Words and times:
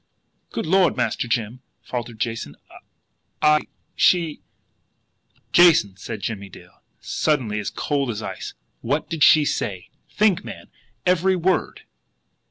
"Good 0.49 0.65
Lord, 0.65 0.97
Master 0.97 1.27
Jim!" 1.27 1.61
faltered 1.83 2.17
Jason. 2.19 2.55
"I 3.39 3.67
she" 3.95 4.41
"Jason," 5.53 5.95
said 5.95 6.21
Jimmie 6.23 6.49
Dale, 6.49 6.81
suddenly 6.99 7.59
as 7.59 7.69
cold 7.69 8.09
as 8.09 8.23
ice, 8.23 8.55
"what 8.81 9.11
did 9.11 9.23
she 9.23 9.45
say? 9.45 9.91
Think, 10.09 10.43
man! 10.43 10.71
Every 11.05 11.35
word!" 11.35 11.81